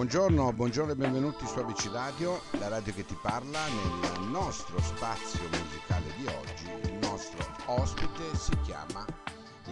Buongiorno, 0.00 0.54
buongiorno 0.54 0.92
e 0.92 0.96
benvenuti 0.96 1.46
su 1.46 1.58
ABC 1.58 1.90
Radio, 1.92 2.40
la 2.52 2.68
radio 2.68 2.90
che 2.94 3.04
ti 3.04 3.14
parla 3.20 3.60
nel 3.66 4.28
nostro 4.30 4.80
spazio 4.80 5.46
musicale 5.50 6.10
di 6.16 6.26
oggi. 6.26 6.90
Il 6.90 6.98
nostro 7.02 7.44
ospite 7.66 8.34
si 8.34 8.58
chiama 8.62 9.04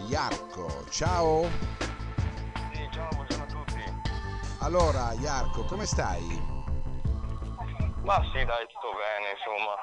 Iarco. 0.07 0.85
Ciao! 0.91 1.49
Sì, 2.71 2.87
ciao, 2.91 3.09
buongiorno 3.15 3.43
a 3.43 3.47
tutti. 3.47 3.83
Allora, 4.59 5.13
Iarco, 5.13 5.65
come 5.65 5.87
stai? 5.87 6.21
Ma 8.03 8.21
sì, 8.31 8.45
dai, 8.45 8.67
tutto 8.67 8.91
bene, 8.93 9.31
insomma. 9.35 9.73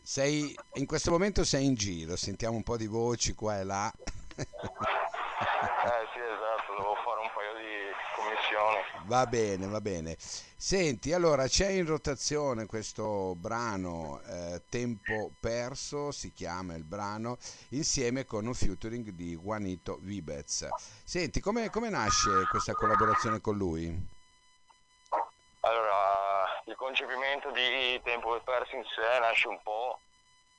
Sei 0.00 0.56
in 0.74 0.86
questo 0.86 1.10
momento 1.10 1.42
sei 1.42 1.64
in 1.64 1.74
giro, 1.74 2.14
sentiamo 2.14 2.54
un 2.54 2.62
po' 2.62 2.76
di 2.76 2.86
voci 2.86 3.34
qua 3.34 3.58
e 3.58 3.64
là. 3.64 3.92
Eh 5.58 6.06
sì, 6.12 6.20
esatto, 6.20 6.74
devo 6.76 6.94
fare 7.02 7.20
un 7.20 7.30
paio 7.32 7.54
di 7.54 7.88
commissioni. 8.14 8.97
Va 9.08 9.24
bene, 9.24 9.66
va 9.66 9.80
bene. 9.80 10.16
Senti, 10.18 11.14
allora 11.14 11.46
c'è 11.46 11.70
in 11.70 11.86
rotazione 11.86 12.66
questo 12.66 13.34
brano 13.36 14.20
eh, 14.20 14.62
Tempo 14.68 15.30
Perso, 15.40 16.12
si 16.12 16.30
chiama 16.34 16.74
il 16.74 16.84
brano, 16.84 17.38
insieme 17.70 18.26
con 18.26 18.44
un 18.44 18.52
featuring 18.52 19.08
di 19.12 19.34
Juanito 19.34 19.96
Vibez. 20.02 20.68
Senti, 21.06 21.40
come, 21.40 21.70
come 21.70 21.88
nasce 21.88 22.44
questa 22.50 22.74
collaborazione 22.74 23.40
con 23.40 23.56
lui? 23.56 23.88
Allora, 25.60 26.62
il 26.66 26.76
concepimento 26.76 27.50
di 27.52 27.98
Tempo 28.04 28.38
Perso 28.44 28.76
in 28.76 28.84
sé 28.94 29.18
nasce 29.20 29.48
un 29.48 29.58
po' 29.62 29.98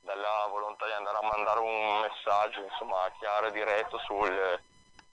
dalla 0.01 0.47
volontà 0.49 0.87
di 0.87 0.93
andare 0.93 1.17
a 1.17 1.27
mandare 1.27 1.59
un 1.59 1.99
messaggio, 2.01 2.63
insomma, 2.63 3.11
chiaro 3.19 3.45
e 3.45 3.51
diretto 3.51 3.99
sul 3.99 4.59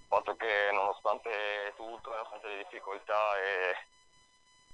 fatto 0.08 0.36
che 0.36 0.70
nonostante 0.72 1.74
tutto, 1.76 1.95
nonostante 2.36 2.48
le 2.48 2.56
difficoltà 2.58 3.38
e 3.38 3.76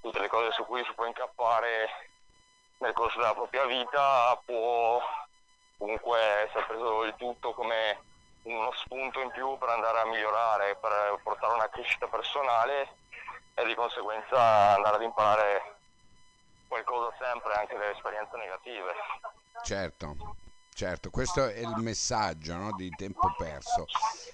tutte 0.00 0.18
le 0.18 0.28
cose 0.28 0.52
su 0.52 0.64
cui 0.64 0.84
si 0.84 0.92
può 0.94 1.06
incappare 1.06 2.10
nel 2.78 2.92
corso 2.92 3.18
della 3.18 3.34
propria 3.34 3.64
vita, 3.64 4.40
può 4.44 5.00
comunque 5.78 6.18
essere 6.18 6.64
preso 6.66 7.04
il 7.04 7.14
tutto 7.16 7.54
come 7.54 8.00
uno 8.42 8.72
spunto 8.72 9.20
in 9.20 9.30
più 9.30 9.56
per 9.58 9.68
andare 9.68 10.00
a 10.00 10.06
migliorare, 10.06 10.76
per 10.76 11.20
portare 11.22 11.54
una 11.54 11.68
crescita 11.68 12.08
personale 12.08 12.96
e 13.54 13.64
di 13.64 13.74
conseguenza 13.74 14.74
andare 14.74 14.96
ad 14.96 15.02
imparare 15.02 15.76
qualcosa 16.66 17.14
sempre 17.18 17.54
anche 17.54 17.76
dalle 17.76 17.92
esperienze 17.92 18.36
negative. 18.36 18.94
Certo, 19.62 20.16
certo, 20.82 21.10
questo 21.10 21.46
è 21.46 21.60
il 21.60 21.74
messaggio 21.76 22.56
no, 22.56 22.72
di 22.74 22.90
tempo 22.90 23.32
perso. 23.38 23.86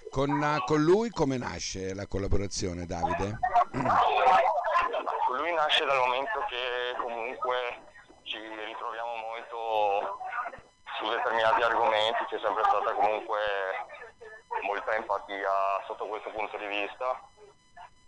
Con, 0.09 0.63
con 0.65 0.81
lui 0.81 1.11
come 1.11 1.37
nasce 1.37 1.93
la 1.93 2.07
collaborazione, 2.07 2.87
Davide? 2.87 3.39
Con 5.27 5.37
lui 5.37 5.53
nasce 5.53 5.85
dal 5.85 5.99
momento 5.99 6.43
che 6.49 6.97
comunque 6.97 7.53
ci 8.23 8.39
ritroviamo 8.39 9.15
molto 9.29 10.21
su 10.97 11.11
determinati 11.11 11.61
argomenti, 11.61 12.25
c'è 12.31 12.39
sempre 12.41 12.65
stata 12.65 12.95
comunque 12.95 13.39
molta 14.63 14.95
empatia 14.95 15.85
sotto 15.87 16.07
questo 16.07 16.31
punto 16.31 16.57
di 16.57 16.67
vista 16.67 17.21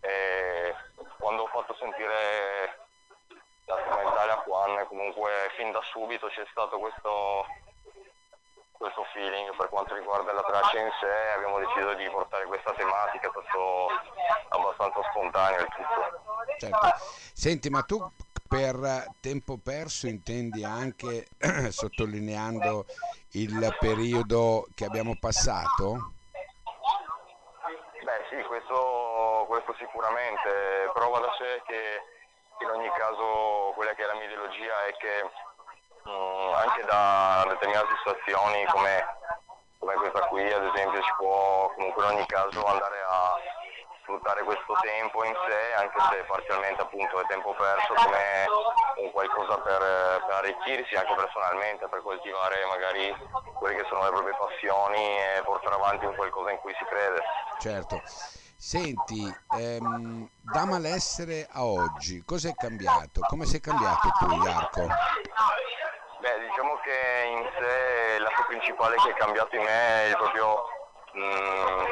e 0.00 0.74
quando 1.18 1.42
ho 1.42 1.46
fatto 1.48 1.76
sentire 1.78 2.88
la 3.66 3.76
strumentale 3.84 4.32
a 4.32 4.42
Juan 4.46 4.86
comunque 4.86 5.30
fin 5.56 5.70
da 5.72 5.82
subito 5.92 6.28
c'è 6.28 6.46
stato 6.50 6.78
questo, 6.78 7.44
quanto 9.80 9.94
riguarda 9.94 10.32
la 10.32 10.42
traccia 10.42 10.78
in 10.78 10.90
sé 11.00 11.32
abbiamo 11.36 11.58
deciso 11.58 11.94
di 11.94 12.08
portare 12.10 12.44
questa 12.44 12.72
tematica 12.74 13.28
è 13.28 13.30
stato 13.30 13.86
abbastanza 14.50 15.00
spontaneo 15.08 15.60
il 15.60 15.68
tutto 15.68 16.28
Certo. 16.58 16.88
Senti, 17.32 17.70
ma 17.70 17.82
tu 17.82 17.98
per 18.46 19.06
tempo 19.20 19.56
perso 19.56 20.06
intendi 20.06 20.62
anche 20.62 21.28
sottolineando 21.70 22.84
il 23.32 23.76
periodo 23.78 24.66
che 24.74 24.84
abbiamo 24.84 25.16
passato? 25.18 26.12
Beh 28.02 28.26
sì, 28.28 28.42
questo, 28.46 29.46
questo 29.48 29.74
sicuramente. 29.78 30.90
Prova 30.92 31.20
da 31.20 31.32
sé 31.38 31.62
che 31.66 32.02
in 32.64 32.68
ogni 32.68 32.90
caso 32.98 33.72
quella 33.74 33.94
che 33.94 34.02
è 34.02 34.06
la 34.06 34.14
mia 34.14 34.26
ideologia 34.26 34.84
è 34.84 34.92
che 34.98 35.24
mh, 36.04 36.54
anche 36.56 36.84
da 36.84 37.46
determinate 37.48 37.88
situazioni 37.96 38.66
come, 38.66 39.18
come 39.18 39.19
questa 40.00 40.26
qui 40.28 40.50
ad 40.50 40.64
esempio 40.64 41.02
si 41.02 41.12
può 41.18 41.70
comunque 41.76 42.04
in 42.04 42.10
ogni 42.16 42.26
caso 42.26 42.64
andare 42.64 42.96
a 43.06 43.36
sfruttare 44.00 44.42
questo 44.42 44.74
tempo 44.80 45.22
in 45.24 45.34
sé, 45.46 45.74
anche 45.76 45.98
se 46.10 46.24
parzialmente 46.24 46.82
appunto 46.82 47.20
è 47.20 47.26
tempo 47.26 47.54
perso, 47.54 47.94
come 47.94 49.04
un 49.04 49.10
qualcosa 49.12 49.58
per, 49.60 49.78
per 50.26 50.34
arricchirsi 50.40 50.94
anche 50.96 51.14
personalmente, 51.14 51.86
per 51.86 52.02
coltivare 52.02 52.64
magari 52.66 53.14
quelle 53.54 53.76
che 53.76 53.86
sono 53.88 54.02
le 54.04 54.10
proprie 54.10 54.34
passioni 54.34 54.98
e 54.98 55.42
portare 55.44 55.74
avanti 55.76 56.06
un 56.06 56.16
qualcosa 56.16 56.50
in 56.50 56.58
cui 56.58 56.74
si 56.76 56.84
crede. 56.88 57.22
Certo. 57.60 58.02
Senti, 58.56 59.24
ehm, 59.56 60.28
da 60.40 60.66
malessere 60.66 61.48
a 61.50 61.64
oggi, 61.64 62.22
cos'è 62.24 62.52
cambiato? 62.54 63.20
Come 63.28 63.46
sei 63.46 63.60
cambiato 63.60 64.08
tu, 64.18 64.26
Iarco? 64.26 64.88
Beh, 66.30 66.46
diciamo 66.46 66.78
che 66.84 67.26
in 67.26 67.50
sé 67.58 68.18
l'atto 68.20 68.44
principale 68.46 68.94
che 69.02 69.10
è 69.10 69.14
cambiato 69.14 69.56
in 69.56 69.62
me 69.62 70.10
è 70.10 70.16
proprio 70.16 70.62
mm, 71.16 71.84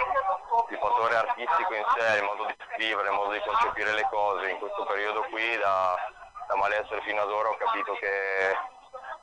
il 0.70 0.78
fattore 0.78 1.16
artistico 1.16 1.74
in 1.74 1.84
sé, 1.96 2.18
il 2.18 2.22
modo 2.22 2.44
di 2.46 2.54
scrivere, 2.70 3.08
il 3.08 3.14
modo 3.14 3.32
di 3.32 3.40
concepire 3.40 3.92
le 3.94 4.06
cose. 4.08 4.50
In 4.50 4.58
questo 4.58 4.84
periodo 4.84 5.22
qui, 5.30 5.58
da, 5.58 5.96
da 6.46 6.54
malessere 6.54 7.00
fino 7.02 7.20
ad 7.20 7.30
ora, 7.32 7.48
ho 7.48 7.56
capito 7.56 7.94
che 7.94 8.54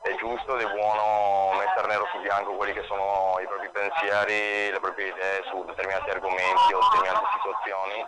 è 0.06 0.14
giusto 0.16 0.56
ed 0.56 0.66
è 0.66 0.70
buono 0.70 1.58
mettere 1.58 1.88
nero 1.88 2.06
su 2.12 2.20
bianco 2.20 2.54
quelli 2.54 2.72
che 2.72 2.84
sono 2.84 3.34
i 3.40 3.46
propri 3.46 3.68
pensieri, 3.70 4.70
le 4.70 4.78
proprie 4.78 5.08
idee 5.08 5.42
su 5.50 5.64
determinati 5.64 6.10
argomenti 6.10 6.72
o 6.72 6.78
determinate 6.78 7.26
situazioni 7.34 8.06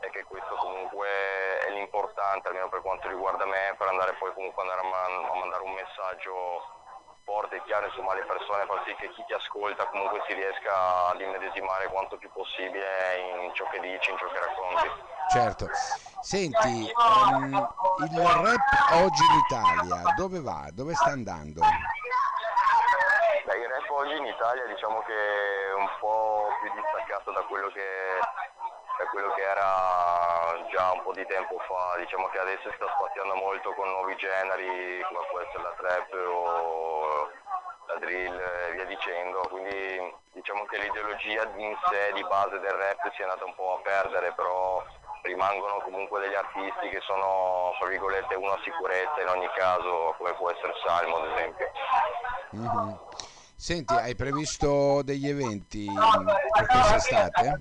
e 0.00 0.10
che 0.10 0.24
questo 0.24 0.54
comunque 0.56 1.08
è 1.66 1.70
l'importante, 1.70 2.48
almeno 2.48 2.68
per 2.68 2.82
quanto 2.82 3.08
riguarda 3.08 3.46
me, 3.46 3.74
per 3.78 3.88
andare 3.88 4.12
poi 4.18 4.32
comunque 4.34 4.62
andare 4.62 4.80
a, 4.80 4.84
man- 4.84 5.24
a 5.24 5.34
mandare 5.38 5.62
un 5.62 5.72
messaggio 5.72 6.76
forte 7.24 7.56
e 7.56 7.62
chiaro 7.64 7.86
insomma 7.86 8.12
alle 8.12 8.24
persone, 8.24 8.64
far 8.66 8.82
sì 8.86 8.94
che 8.96 9.10
chi 9.10 9.24
ti 9.24 9.32
ascolta 9.32 9.86
comunque 9.86 10.22
si 10.26 10.34
riesca 10.34 11.08
ad 11.08 11.20
immedesimare 11.20 11.88
quanto 11.88 12.16
più 12.16 12.30
possibile 12.32 13.44
in 13.44 13.54
ciò 13.54 13.68
che 13.68 13.80
dici, 13.80 14.10
in 14.10 14.18
ciò 14.18 14.28
che 14.28 14.40
racconti. 14.40 14.90
Certo. 15.28 15.66
Senti, 16.20 16.90
ehm, 16.90 17.68
il 18.10 18.20
rap 18.20 19.02
oggi 19.02 19.22
in 19.22 19.38
Italia 19.46 20.02
dove 20.16 20.40
va? 20.40 20.68
Dove 20.72 20.92
sta 20.94 21.10
andando? 21.10 21.60
Beh, 23.44 23.56
il 23.56 23.68
rap 23.68 23.90
oggi 23.90 24.16
in 24.16 24.26
Italia 24.26 24.66
diciamo 24.66 25.00
che 25.02 25.14
è 25.14 25.74
un 25.74 25.88
po' 26.00 26.48
più 26.60 26.72
distaccato 26.74 27.30
da 27.30 27.40
quello 27.42 27.68
che, 27.68 28.18
da 28.98 29.04
quello 29.10 29.32
che 29.34 29.42
era 29.42 30.66
già 30.70 30.92
un 30.92 31.02
po' 31.02 31.12
di 31.12 31.24
tempo 31.26 31.56
fa, 31.66 31.96
diciamo 31.98 32.28
che 32.28 32.38
adesso 32.40 32.72
sta 32.74 32.86
spaziando 32.98 33.34
molto 33.36 33.72
con 33.74 33.88
nuovi 33.88 34.16
generi 34.16 35.00
come 35.06 35.26
può 35.30 35.40
essere 35.40 35.62
la 35.62 35.74
trap 35.78 36.12
o 36.12 37.30
la 37.86 37.98
drill 38.00 38.38
e 38.38 38.72
via 38.72 38.84
dicendo, 38.84 39.46
quindi 39.48 40.14
diciamo 40.32 40.64
che 40.66 40.78
l'ideologia 40.78 41.44
in 41.56 41.76
sé 41.88 42.12
di 42.12 42.24
base 42.24 42.58
del 42.58 42.72
rap 42.72 43.12
si 43.14 43.20
è 43.22 43.24
andata 43.24 43.44
un 43.44 43.54
po' 43.54 43.78
a 43.78 43.80
perdere, 43.82 44.32
però 44.32 44.84
rimangono 45.28 45.80
comunque 45.84 46.20
degli 46.20 46.34
artisti 46.34 46.88
che 46.88 47.00
sono, 47.02 47.74
tra 47.78 47.86
virgolette, 47.88 48.34
una 48.34 48.58
sicurezza 48.64 49.20
in 49.20 49.28
ogni 49.28 49.48
caso, 49.54 50.14
come 50.16 50.32
può 50.34 50.50
essere 50.50 50.72
Salmo 50.84 51.16
ad 51.16 51.30
esempio. 51.32 51.70
Mhm. 52.50 52.98
Senti, 53.54 53.92
hai 53.92 54.14
previsto 54.14 55.02
degli 55.02 55.28
eventi 55.28 55.86
per 55.86 56.66
quest'estate? 56.66 57.60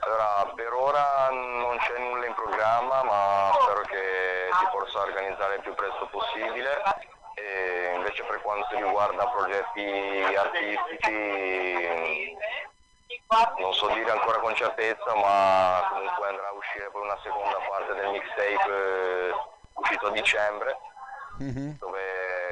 Allora, 0.00 0.52
per 0.54 0.72
ora 0.72 1.28
non 1.30 1.76
c'è 1.78 1.98
nulla 1.98 2.26
in 2.26 2.34
programma, 2.34 3.02
ma 3.02 3.50
spero 3.60 3.80
che 3.82 4.48
si 4.58 4.66
possa 4.70 5.00
organizzare 5.00 5.56
il 5.56 5.62
più 5.62 5.74
presto 5.74 6.06
possibile. 6.10 6.80
E 7.34 7.92
invece 7.94 8.22
per 8.24 8.40
quanto 8.42 8.76
riguarda 8.76 9.26
progetti 9.28 9.86
artistici, 10.36 12.36
non 13.60 13.72
so 13.74 13.88
dire 13.92 14.10
ancora 14.10 14.38
con 14.38 14.54
certezza, 14.54 15.14
ma 15.14 15.86
comunque 15.90 16.28
andrà 16.28 16.48
a 16.48 16.52
uscire 16.52 16.88
poi 16.90 17.02
una 17.02 17.18
seconda 17.22 17.58
parte 17.68 17.94
del 17.94 18.10
mixtape 18.10 18.70
eh, 18.72 19.32
uscito 19.74 20.06
a 20.06 20.10
dicembre, 20.10 20.78
Mhm. 21.38 21.76
dove 21.78 22.00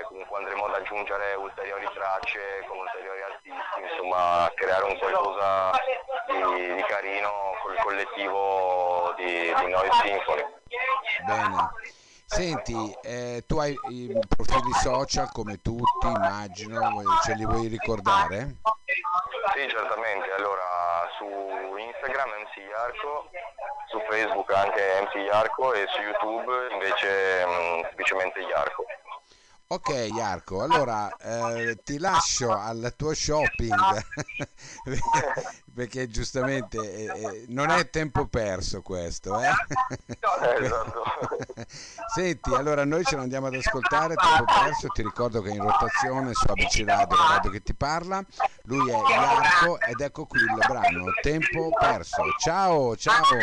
comunque 0.07 0.37
andremo 0.39 0.67
ad 0.67 0.75
aggiungere 0.75 1.35
ulteriori 1.35 1.89
tracce 1.93 2.65
con 2.69 2.79
ulteriori 2.79 3.23
artisti, 3.23 3.81
insomma 3.91 4.51
creare 4.55 4.85
un 4.85 4.99
qualcosa 4.99 5.73
di, 6.29 6.75
di 6.75 6.83
carino 6.83 7.31
col 7.63 7.77
collettivo 7.83 9.13
di, 9.17 9.25
di 9.25 9.71
Noise 9.71 9.93
Symphony. 10.05 10.45
Bene. 11.25 11.71
Senti, 12.29 12.97
eh, 13.03 13.45
tu 13.47 13.59
hai 13.59 13.75
i 13.89 14.19
profili 14.29 14.73
social 14.73 15.31
come 15.33 15.61
tutti, 15.63 16.07
immagino, 16.07 17.03
ce 17.23 17.35
li 17.35 17.47
vuoi 17.47 17.69
ricordare? 17.69 18.57
Sì, 19.57 19.67
certamente. 19.71 20.31
Allora, 20.33 21.09
su 21.17 21.25
Instagram 21.79 22.29
MC 22.29 22.75
Arco 22.75 23.31
su 23.89 23.99
Facebook 24.09 24.53
anche 24.53 25.01
MC 25.01 25.15
Iarco 25.15 25.73
e 25.73 25.87
su 25.89 26.03
YouTube 26.03 26.69
invece 26.73 27.45
mh, 27.47 27.87
semplicemente 27.87 28.41
Iarco. 28.41 28.85
Ok 29.69 30.11
Iarco, 30.15 30.63
allora 30.63 31.09
eh, 31.17 31.77
ti 31.83 31.99
lascio 31.99 32.57
al 32.57 32.95
tuo 32.97 33.13
shopping 33.13 33.75
perché 35.75 36.09
giustamente 36.09 36.79
eh, 36.79 37.07
eh, 37.07 37.47
non 37.49 37.71
è 37.71 37.91
tempo 37.91 38.29
perso 38.29 38.81
questo. 38.81 39.41
Eh? 39.41 39.51
esatto. 40.63 41.03
Senti, 42.15 42.55
allora 42.55 42.85
noi 42.85 43.03
ce 43.03 43.17
lo 43.17 43.23
andiamo 43.23 43.49
ad 43.49 43.55
ascoltare, 43.55 44.15
tempo 44.15 44.45
perso, 44.45 44.87
ti 44.87 45.03
ricordo 45.03 45.43
che 45.43 45.51
è 45.51 45.55
in 45.55 45.63
rotazione 45.63 46.33
su 46.33 46.47
ABC 46.49 46.85
Radio, 46.87 47.17
radio 47.29 47.51
che 47.51 47.65
ti 47.65 47.75
parla, 47.75 48.25
lui 48.67 48.89
è 48.89 48.95
Iarco 48.95 49.81
ed 49.81 49.99
ecco 49.99 50.27
qui 50.27 50.39
il 50.39 50.65
brano 50.65 51.07
Tempo 51.21 51.71
perso. 51.77 52.23
Ciao, 52.39 52.95
ciao. 52.95 53.25
ciao, 53.25 53.41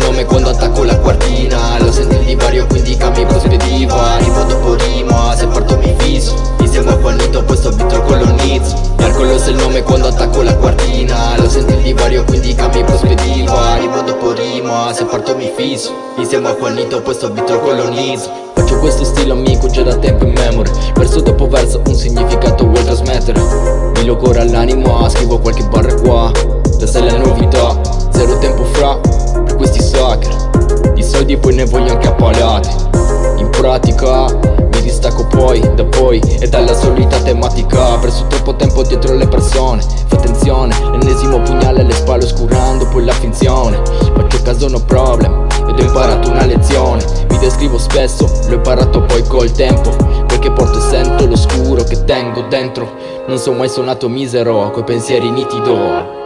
nome 0.00 0.24
quando 0.24 0.50
attacco 0.50 0.84
la 0.84 0.98
quartina. 0.98 1.78
Lo 1.78 1.92
senti 1.92 2.16
il 2.16 2.24
divario 2.24 2.66
quindi 2.66 2.96
cambi 2.96 3.24
prospettiva. 3.24 4.14
Arrivo 4.14 4.42
dopo 4.44 4.74
rima, 4.74 5.34
se 5.36 5.46
parto 5.46 5.76
mi 5.78 5.94
fisso. 5.98 6.34
Mi 6.58 6.68
sembra 6.68 6.96
quanito 6.96 7.42
poi 7.42 7.56
sto 7.56 7.70
bitro 7.70 8.02
con 8.02 8.18
l'onizzo 8.18 8.76
Ercolos 8.98 9.46
è 9.46 9.50
il 9.50 9.56
nome 9.56 9.82
quando 9.82 10.08
attacco 10.08 10.42
la 10.42 10.54
quartina. 10.56 11.36
Lo 11.38 11.48
senti 11.48 11.72
il 11.72 11.82
divario 11.82 12.24
quindi 12.24 12.54
cambi 12.54 12.82
prospettiva. 12.84 13.72
Arrivo 13.72 14.00
dopo 14.02 14.32
rima, 14.32 14.92
se 14.92 15.04
parto 15.04 15.36
mi 15.36 15.50
fisso. 15.54 15.92
Mi 16.16 16.24
sembra 16.24 16.54
quanito 16.54 17.00
poi 17.02 17.14
sto 17.14 17.30
bitro 17.30 17.60
con 17.60 17.76
l'onizzo 17.76 18.30
Faccio 18.54 18.78
questo 18.78 19.04
stile 19.04 19.32
amico 19.32 19.68
già 19.68 19.82
da 19.82 19.96
tempo 19.96 20.24
in 20.24 20.32
memory 20.32 20.70
Verso 20.94 21.20
dopo 21.20 21.48
verso 21.48 21.80
un 21.86 21.94
significato 21.94 22.66
vuoi 22.66 22.84
trasmettere. 22.84 23.40
Mi 23.94 24.04
logora 24.04 24.42
all'anima, 24.42 25.08
scrivo 25.08 25.38
qualche 25.38 25.64
barra 25.64 25.94
qua 25.94 26.30
Questa 26.76 26.98
è 26.98 27.10
la 27.10 27.16
novità, 27.16 27.80
zero 28.10 28.38
tempo 28.38 28.64
fra 28.64 29.19
soldi 31.30 31.36
poi 31.36 31.54
ne 31.54 31.64
voglio 31.64 31.92
anche 31.92 32.08
a 32.08 32.12
palate 32.12 32.68
In 33.36 33.48
pratica 33.50 34.26
mi 34.26 34.80
distacco 34.80 35.26
poi 35.26 35.60
da 35.74 35.84
poi 35.84 36.18
E 36.40 36.48
dalla 36.48 36.74
solita 36.74 37.20
tematica. 37.20 37.98
Preso 37.98 38.26
troppo 38.26 38.56
tempo 38.56 38.82
dietro 38.82 39.14
le 39.14 39.28
persone 39.28 39.82
Fa 40.06 40.16
attenzione, 40.16 40.74
l'ennesimo 40.90 41.40
pugnale 41.40 41.80
alle 41.80 41.92
spalle 41.92 42.24
oscurando 42.24 42.88
poi 42.88 43.04
la 43.04 43.12
finzione. 43.12 43.80
Faccio 44.14 44.42
caso 44.42 44.68
no 44.68 44.82
problem 44.84 45.46
ed 45.68 45.78
ho 45.78 45.82
imparato 45.82 46.30
una 46.30 46.44
lezione. 46.44 47.04
Mi 47.28 47.38
descrivo 47.38 47.78
spesso, 47.78 48.28
l'ho 48.48 48.54
imparato 48.54 49.02
poi 49.02 49.22
col 49.22 49.52
tempo. 49.52 49.90
Quel 50.26 50.38
che 50.40 50.50
porto 50.50 50.78
e 50.78 50.80
sento 50.80 51.26
l'oscuro 51.26 51.84
che 51.84 52.04
tengo 52.04 52.42
dentro. 52.48 52.90
Non 53.28 53.38
sono 53.38 53.58
mai 53.58 53.68
suonato 53.68 54.08
misero, 54.08 54.70
coi 54.72 54.84
pensieri 54.84 55.30
nitido 55.30 56.19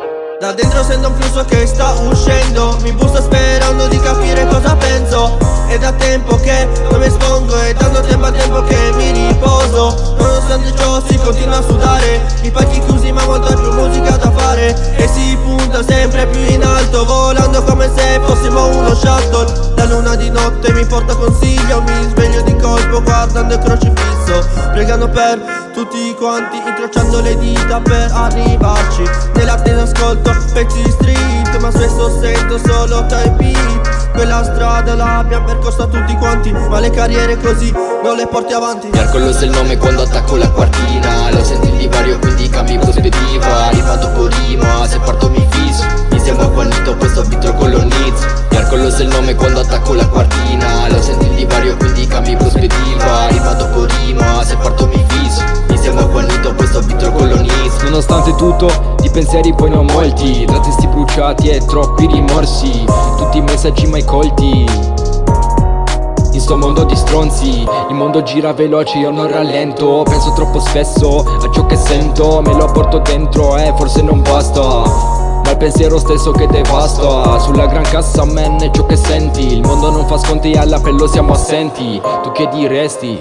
da 0.44 0.52
dentro 0.52 0.82
sento 0.82 1.08
un 1.08 1.14
flusso 1.14 1.42
che 1.46 1.66
sta 1.66 1.92
uscendo. 1.92 2.76
Mi 2.82 2.92
busto 2.92 3.22
sperando 3.22 3.88
di 3.88 3.98
capire 3.98 4.46
cosa 4.46 4.76
penso. 4.76 5.38
È 5.68 5.78
da 5.78 5.90
tempo 5.92 6.36
che 6.36 6.68
non 6.90 7.00
mi 7.00 7.06
espongo 7.06 7.56
È 7.56 7.72
tanto 7.74 8.02
tempo 8.02 8.26
a 8.26 8.30
tempo 8.30 8.62
che 8.64 8.92
mi 8.94 9.10
riposo. 9.10 10.16
Nonostante 10.18 10.74
ciò 10.76 11.02
si 11.08 11.16
continua 11.16 11.58
a 11.58 11.62
sudare. 11.62 12.20
I 12.42 12.50
pacchi 12.50 12.78
chiusi 12.80 13.10
ma 13.10 13.24
molta 13.24 13.54
più 13.54 13.72
musica 13.72 14.16
da 14.16 14.30
fare. 14.32 14.96
E 14.96 15.08
si 15.08 15.34
punta 15.42 15.82
sempre 15.82 16.26
più 16.26 16.40
in 16.40 16.62
alto 16.62 17.04
Volando 17.06 17.62
come 17.62 17.90
se 17.96 18.20
fossimo 18.24 18.66
uno 18.66 18.94
shuttle. 18.94 19.72
La 19.76 19.84
luna 19.86 20.14
di 20.14 20.28
notte 20.28 20.72
mi 20.72 20.84
porta 20.84 21.14
consiglio 21.14 21.80
Mi 21.80 22.08
sveglio 22.10 22.42
di 22.42 22.54
colpo 22.56 23.02
guardando 23.02 23.54
il 23.54 23.60
crocifisso. 23.60 24.46
Pregando 24.72 25.08
per 25.08 25.53
tutti 25.74 26.14
quanti 26.14 26.56
incrociando 26.56 27.20
le 27.20 27.36
dita 27.36 27.80
per 27.80 28.10
arrivarci. 28.12 29.02
Nell'attesa 29.34 29.82
ascolto 29.82 30.32
pezzi 30.52 30.80
di 30.80 30.90
street 30.90 31.58
Ma 31.58 31.70
spesso 31.70 32.20
sento 32.20 32.58
solo 32.58 33.04
type 33.06 33.30
beat. 33.30 34.12
Quella 34.12 34.44
strada 34.44 34.94
l'abbiamo 34.94 35.46
percorsa 35.46 35.86
tutti 35.86 36.14
quanti 36.16 36.52
Ma 36.52 36.78
le 36.78 36.90
carriere 36.90 37.36
così 37.38 37.72
non 38.02 38.16
le 38.16 38.26
porti 38.28 38.52
avanti. 38.52 38.88
Ercolos 38.92 39.40
è 39.40 39.44
il 39.44 39.50
nome 39.50 39.76
quando 39.76 40.02
attacco 40.02 40.36
la 40.36 40.48
quartina. 40.48 41.30
Lo 41.32 41.42
senti 41.42 41.68
il 41.68 41.76
divario 41.76 42.18
quindi 42.20 42.48
cambi 42.48 42.78
prospettiva. 42.78 43.66
Arriva 43.66 43.96
dopo 43.96 44.28
rima, 44.28 44.86
se 44.86 45.00
parto 45.00 45.28
mi 45.28 45.44
fisso. 45.50 45.84
Mi 46.10 46.20
sembra 46.20 46.46
quanito 46.46 46.94
poi 46.94 47.08
sto 47.08 47.22
vitro 47.24 47.52
con 47.54 47.70
l'onizio 47.70 48.44
Ercolos 48.50 48.98
è 48.98 49.02
il 49.02 49.08
nome 49.08 49.34
quando 49.34 49.60
attacco 49.60 49.94
la 49.94 50.06
quartina 50.06 50.53
Tutto, 58.44 58.96
di 59.00 59.08
pensieri 59.08 59.54
poi 59.54 59.72
ho 59.72 59.82
molti 59.82 60.44
Tra 60.44 60.60
testi 60.60 60.86
bruciati 60.86 61.48
e 61.48 61.64
troppi 61.64 62.06
rimorsi 62.06 62.84
Tutti 63.16 63.38
i 63.38 63.40
messaggi 63.40 63.86
mai 63.86 64.04
colti. 64.04 64.66
In 66.30 66.40
sto 66.40 66.54
mondo 66.54 66.84
di 66.84 66.94
stronzi 66.94 67.62
Il 67.88 67.94
mondo 67.94 68.22
gira 68.22 68.52
veloce, 68.52 68.98
io 68.98 69.10
non 69.10 69.30
rallento 69.30 70.02
Penso 70.02 70.34
troppo 70.34 70.60
spesso 70.60 71.20
a 71.20 71.50
ciò 71.50 71.64
che 71.64 71.76
sento 71.76 72.42
Me 72.42 72.52
lo 72.52 72.66
porto 72.66 72.98
dentro 72.98 73.56
e 73.56 73.68
eh, 73.68 73.74
forse 73.78 74.02
non 74.02 74.20
basta. 74.20 74.60
Ma 74.60 75.50
il 75.50 75.56
pensiero 75.56 75.98
stesso 75.98 76.30
che 76.30 76.46
devasta 76.46 77.38
Sulla 77.38 77.64
gran 77.64 77.84
cassa 77.84 78.26
man 78.26 78.62
è 78.62 78.70
ciò 78.70 78.84
che 78.84 78.96
senti 78.96 79.54
Il 79.54 79.62
mondo 79.62 79.90
non 79.90 80.06
fa 80.06 80.18
sconti 80.18 80.50
e 80.50 80.58
all'appello 80.58 81.06
siamo 81.06 81.32
assenti 81.32 81.98
Tu 82.22 82.32
che 82.32 82.46
diresti? 82.48 83.18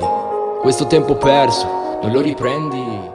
Questo 0.61 0.85
tempo 0.85 1.15
perso 1.15 1.65
non 2.01 2.11
lo 2.11 2.19
riprendi 2.19 3.12